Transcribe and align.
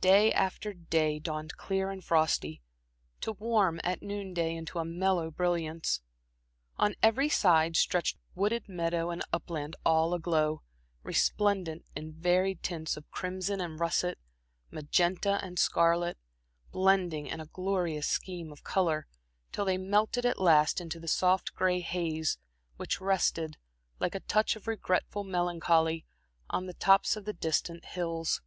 Day 0.00 0.30
after 0.32 0.72
day 0.72 1.18
dawned 1.18 1.56
clear 1.56 1.90
and 1.90 2.04
frosty, 2.04 2.62
to 3.20 3.32
warm 3.32 3.80
at 3.82 4.00
noon 4.00 4.32
day 4.32 4.54
into 4.54 4.78
a 4.78 4.84
mellow 4.84 5.28
brilliance. 5.28 6.02
On 6.76 6.94
every 7.02 7.28
side 7.28 7.74
stretched 7.74 8.16
wooded 8.36 8.68
meadow 8.68 9.10
and 9.10 9.24
upland 9.32 9.74
all 9.84 10.14
aglow, 10.14 10.62
resplendent 11.02 11.84
in 11.96 12.12
varied 12.12 12.62
tints 12.62 12.96
of 12.96 13.10
crimson 13.10 13.60
and 13.60 13.80
russet, 13.80 14.18
magenta 14.70 15.44
and 15.44 15.58
scarlet, 15.58 16.16
blending 16.70 17.26
in 17.26 17.40
a 17.40 17.46
glorious 17.46 18.06
scheme 18.06 18.52
of 18.52 18.62
color, 18.62 19.08
till 19.50 19.64
they 19.64 19.78
melted 19.78 20.24
at 20.24 20.40
last 20.40 20.80
into 20.80 21.00
the 21.00 21.08
soft 21.08 21.54
gray 21.54 21.80
haze, 21.80 22.38
which 22.76 23.00
rested, 23.00 23.56
like 23.98 24.14
a 24.14 24.20
touch 24.20 24.54
of 24.54 24.68
regretful 24.68 25.24
melancholy, 25.24 26.06
on 26.48 26.66
the 26.66 26.74
tops 26.74 27.16
of 27.16 27.24
the 27.24 27.32
distant 27.32 27.84
hills. 27.84 28.40